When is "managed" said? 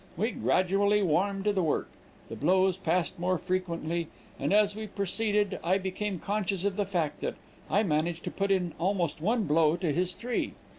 7.83-8.23